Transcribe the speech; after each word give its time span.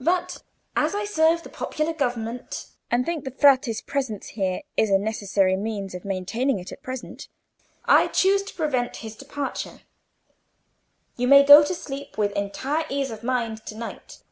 But 0.00 0.42
as 0.74 0.94
I 0.94 1.04
serve 1.04 1.42
the 1.42 1.50
popular 1.50 1.92
government, 1.92 2.68
and 2.90 3.04
think 3.04 3.24
the 3.24 3.30
Frate's 3.30 3.82
presence 3.82 4.28
here 4.28 4.62
is 4.78 4.88
a 4.88 4.96
necessary 4.96 5.56
means 5.58 5.94
of 5.94 6.06
maintaining 6.06 6.58
it 6.58 6.72
at 6.72 6.82
present, 6.82 7.28
I 7.84 8.06
choose 8.06 8.42
to 8.44 8.54
prevent 8.54 8.96
his 9.04 9.14
departure. 9.14 9.82
You 11.18 11.28
may 11.28 11.44
go 11.44 11.62
to 11.62 11.74
sleep 11.74 12.16
with 12.16 12.32
entire 12.32 12.86
ease 12.88 13.10
of 13.10 13.22
mind 13.22 13.60
to 13.66 13.76
night." 13.76 14.22